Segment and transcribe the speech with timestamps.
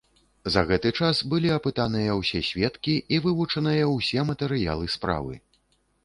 [0.53, 5.37] За гэты час былі апытаныя ўсе сведкі і вывучаныя ўсе матэрыялы справы.